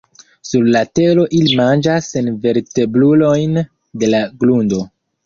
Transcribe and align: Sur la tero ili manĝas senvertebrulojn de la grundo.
Sur 0.51 0.69
la 0.75 0.79
tero 0.99 1.25
ili 1.39 1.59
manĝas 1.59 2.07
senvertebrulojn 2.13 3.61
de 4.05 4.11
la 4.15 4.23
grundo. 4.45 4.81